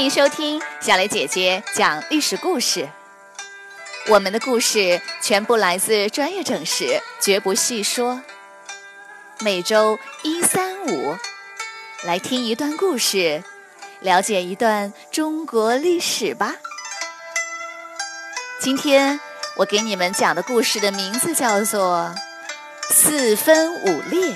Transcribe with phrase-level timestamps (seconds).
[0.00, 2.88] 欢迎收听小雷姐姐讲历史故事。
[4.08, 8.22] 我们的故事全部来自专业证实，绝不细说。
[9.40, 11.18] 每周一、三、五，
[12.02, 13.44] 来听一段故事，
[14.00, 16.54] 了解一段中国历史吧。
[18.58, 19.20] 今天
[19.56, 22.14] 我给你们讲的故事的名字叫做
[22.90, 24.32] 《四分五裂》。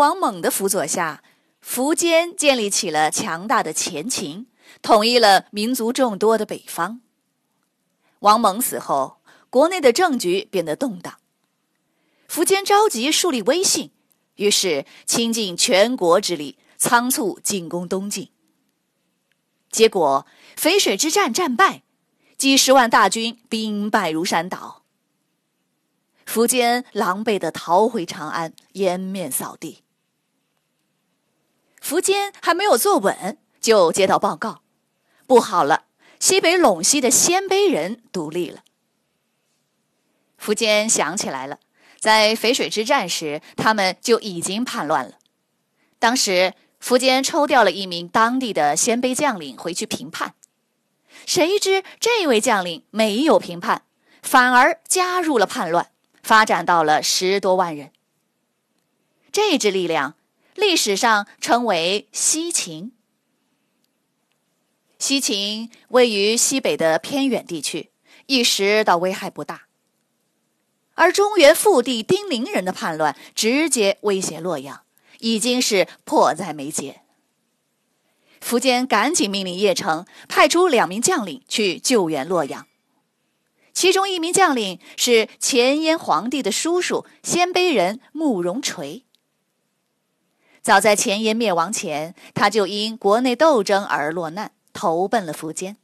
[0.00, 1.22] 王猛的辅佐下，
[1.62, 4.46] 苻坚建立起了强大的前秦，
[4.80, 7.02] 统一了民族众多的北方。
[8.20, 11.18] 王猛死后，国内的政局变得动荡。
[12.30, 13.90] 苻坚着急树立威信，
[14.36, 18.30] 于是倾尽全国之力，仓促进攻东晋。
[19.70, 21.82] 结果淝水之战战败，
[22.38, 24.82] 几十万大军兵败如山倒。
[26.26, 29.82] 苻坚狼狈地逃回长安，颜面扫地。
[31.82, 34.62] 苻坚还没有坐稳，就接到报告：
[35.26, 35.84] 不好了，
[36.18, 38.60] 西北陇西的鲜卑人独立了。
[40.40, 41.58] 苻坚想起来了，
[41.98, 45.18] 在淝水之战时，他们就已经叛乱了。
[45.98, 50.34] 当时，苻坚抽调了一名当地的鲜卑将领回去平叛，
[51.26, 53.82] 谁知这位将领没有平叛，
[54.22, 55.90] 反而加入了叛乱。
[56.22, 57.92] 发展到了十多万人，
[59.32, 60.14] 这支力量
[60.60, 62.92] 历史上称为西秦。
[64.98, 67.90] 西秦位于西北的偏远地区，
[68.26, 69.62] 一时倒危害不大。
[70.94, 74.82] 而中原腹地丁零人的叛乱直接威胁洛阳，
[75.20, 77.00] 已经是迫在眉睫。
[78.42, 82.66] 苻坚赶紧命令邺城派出两名将领去救援洛阳。
[83.72, 89.04] 其中一名将领是前燕皇帝的叔叔鲜卑人慕容垂。
[90.62, 95.76] 早在前燕灭亡前，他就因国内斗争而落难，投奔了苻坚。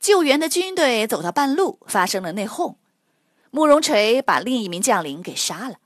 [0.00, 2.76] 救援的军队走到半路，发生了内讧，
[3.50, 5.76] 慕容垂把另一名将领给杀了。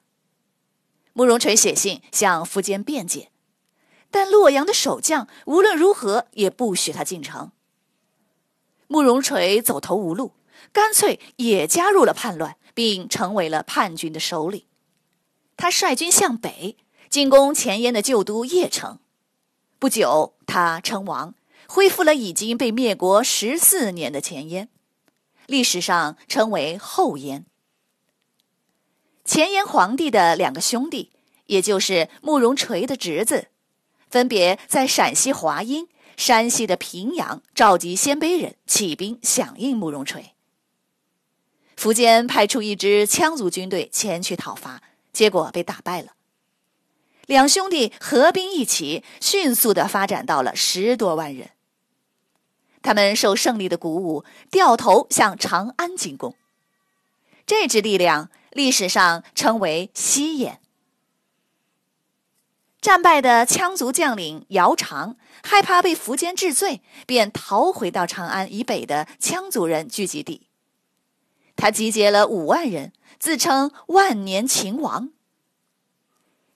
[1.12, 3.30] 慕容垂写信向苻坚辩解，
[4.10, 7.50] 但洛阳的守将无论如何也不许他进城。
[8.86, 10.32] 慕容垂走投无路，
[10.72, 14.64] 干脆也加入了叛乱，并成为了叛军的首领。
[15.56, 16.76] 他率军向北
[17.10, 19.00] 进攻前燕的旧都邺城。
[19.80, 21.34] 不久，他称王，
[21.66, 24.68] 恢复了已经被灭国十四年的前燕，
[25.46, 27.44] 历史上称为后燕。
[29.24, 31.10] 前燕皇帝的两个兄弟，
[31.46, 33.48] 也就是慕容垂的侄子，
[34.08, 35.88] 分别在陕西华阴。
[36.16, 40.34] 山西的平阳召集鲜卑人起兵响应慕容垂。
[41.78, 44.82] 苻坚派出一支羌族军队前去讨伐，
[45.14, 46.12] 结果被打败了。
[47.26, 51.50] 两兄弟合兵一起，迅速的发展到了十多万人。
[52.82, 56.34] 他们受胜利的鼓舞，掉头向长安进攻。
[57.46, 60.60] 这支力量历史上称为西燕。
[62.80, 70.46] 战败的羌族将领姚长害怕被苻坚治罪，便逃回到长安以北的羌族人聚集地。
[71.56, 75.10] 他集结了五万人，自称万年秦王。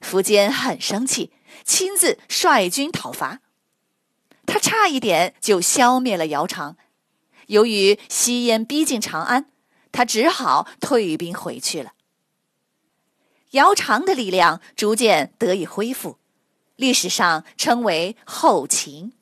[0.04, 1.32] 苻坚很生气，
[1.65, 3.41] 亲自率军讨伐。
[4.44, 6.76] 他差一点就消灭了姚苌。
[7.47, 9.47] 由于西燕逼近长安，
[9.91, 11.92] 他只好退兵回去了。
[13.53, 16.19] 姚苌的力量逐渐得以恢复，
[16.76, 19.12] 历史上称为后秦。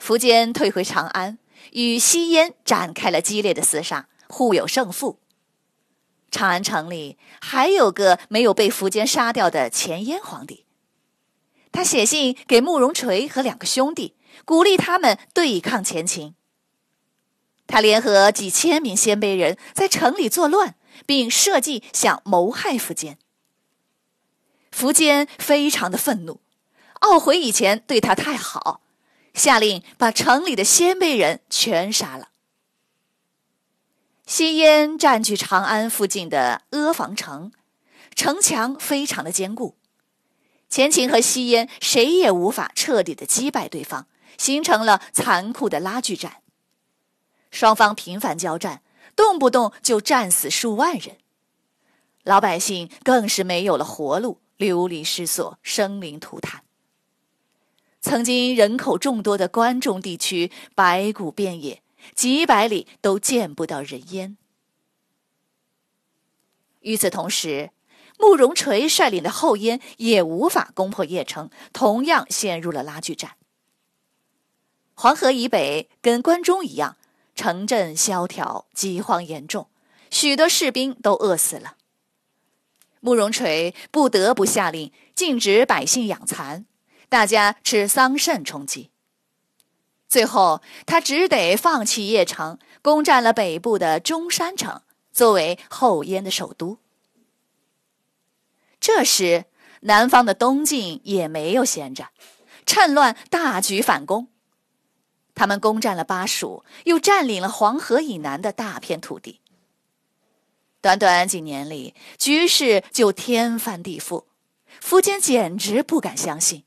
[0.00, 1.38] 苻坚退回长安，
[1.72, 5.18] 与西燕展开了激烈的厮杀，互有胜负。
[6.34, 10.64] 长安城里还有个没有被苻坚杀掉的前燕皇帝，
[11.70, 16.34] 他写信给慕容垂和两个兄弟，鼓励他们对抗前秦。
[17.66, 20.74] 他联合几千名鲜卑人在城里作乱。
[21.06, 23.18] 并设计想谋害苻坚。
[24.72, 26.40] 苻坚非常的愤怒，
[27.00, 28.80] 懊悔以前对他太好，
[29.34, 32.28] 下令把城里的鲜卑人全杀了。
[34.26, 37.52] 西燕占据长安附近的阿房城，
[38.14, 39.76] 城墙非常的坚固，
[40.68, 44.06] 前秦和西燕谁也无法彻底的击败对方，
[44.38, 46.42] 形成了残酷的拉锯战。
[47.50, 48.82] 双方频繁交战。
[49.16, 51.18] 动不动就战死数万人，
[52.24, 56.64] 老百姓更是没有了活路，流离失所，生灵涂炭。
[58.00, 61.80] 曾经人口众多的关中地区，白骨遍野，
[62.14, 64.36] 几百里都见不到人烟。
[66.80, 67.70] 与此同时，
[68.18, 73.36] 慕容垂率领的后燕也无法攻破邺城，同样陷入了拉锯战。
[74.94, 76.96] 黄河以北跟关中一样，
[77.34, 79.68] 城镇萧条，饥荒严重，
[80.10, 81.76] 许多士兵都饿死了。
[83.00, 86.64] 慕容垂不得不下令禁止百姓养蚕，
[87.08, 88.90] 大家吃桑葚充饥。
[90.14, 94.80] 最后，他只得放弃邺城，攻占了北部的中山城，
[95.10, 96.78] 作为后燕的首都。
[98.78, 99.46] 这时，
[99.80, 102.10] 南方的东晋也没有闲着，
[102.64, 104.28] 趁乱大举反攻。
[105.34, 109.40] 他们攻占了巴蜀，又占领了黄河以南的大片土地。
[110.80, 114.26] 短短几年里，局势就天翻地覆。
[114.80, 116.62] 苻坚简直不敢相信，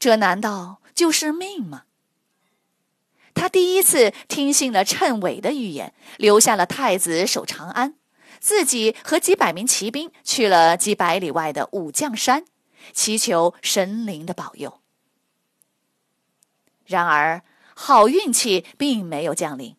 [0.00, 1.84] 这难道就是命吗？
[3.36, 7.94] 他第一次听信了谶纬的预言，留下了太子守长安，
[8.40, 12.46] 自己和几百名骑兵去了几百里外的武将山，
[12.92, 14.80] 祈求神灵的保佑。
[16.86, 17.42] 然而，
[17.74, 19.76] 好运气并没有降临，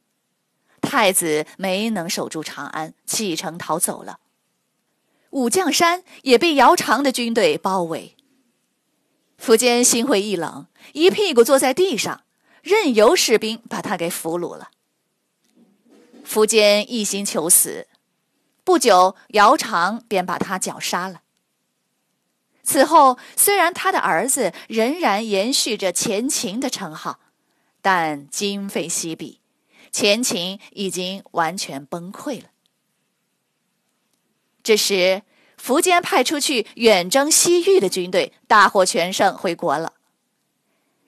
[0.79, 4.19] 太子没能守住长安，弃城逃走了。
[5.31, 8.15] 武将山也被姚长的军队包围。
[9.41, 12.23] 苻坚心灰意冷，一屁股坐在地上，
[12.67, 14.71] 任由士兵把他给俘虏了。
[16.27, 17.87] 苻坚一心求死，
[18.63, 21.21] 不久姚苌便把他绞杀了。
[22.63, 27.19] 此后，虽然他的儿子仍然延续着前秦的称号。
[27.79, 29.39] 但今非昔比，
[29.93, 32.49] 前秦已经完全崩溃了。
[34.61, 35.21] 这时，
[35.57, 39.93] 苻坚派出去远征西域的军队大获全胜，回国了。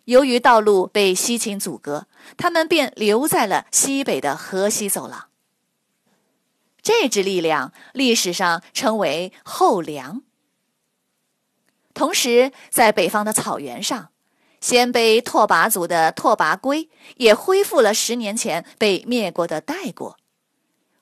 [0.10, 5.30] 由于道路被西秦阻隔，他们便留在了西北的河西走廊。
[6.82, 10.24] 这支力量历史上称为后梁。
[11.94, 14.10] 同时，在北方的草原上。
[14.60, 20.18] 鲜卑拓跋族的拓跋圭也恢复了十年前被灭过的代国，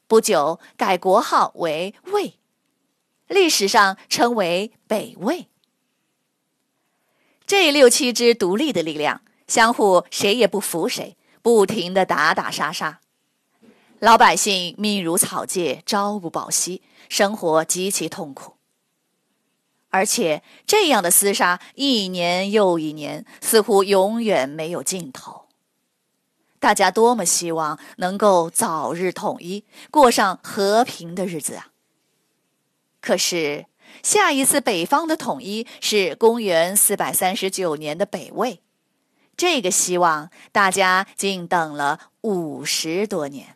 [0.05, 2.37] 不久改国号为魏，
[3.27, 5.47] 历史上称为北魏。
[7.47, 12.99] 这六七支独立的力量，相互谁也不服谁，不停的打打杀杀，
[13.99, 18.55] 老百姓命如草芥，朝不保夕，生活极其痛苦。
[19.89, 25.47] 而且这样的厮杀一年又一年，似乎永远没有尽头。
[26.59, 31.69] 大家多么希望能够早日统一，过上和平的日子啊！
[32.99, 33.67] 可是
[34.03, 38.61] 下一次北方的统一是公元四百三十九年的北魏，
[39.35, 43.55] 这个希望大家竟等了五十多年。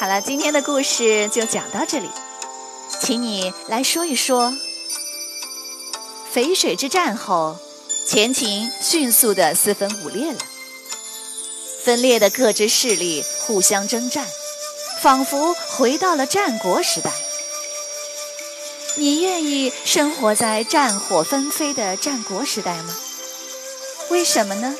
[0.00, 2.08] 好了，今天的故事就讲到这里，
[3.00, 4.52] 请你来说一说。
[6.32, 7.56] 淝水之战后，
[8.08, 10.38] 前秦迅速的四分五裂了，
[11.84, 14.26] 分裂的各支势力互相征战，
[15.02, 17.12] 仿佛回到了战国时代。
[18.96, 22.96] 你愿意生活在战火纷飞的战国时代吗？
[24.08, 24.74] 为什么呢？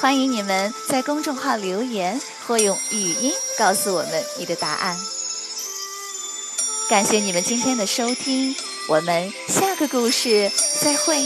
[0.00, 4.98] 欢迎你们在公众号留言或用语音告诉我们你的答案。
[6.90, 8.56] 感谢你们今天的收听，
[8.88, 11.24] 我们下个故事再会。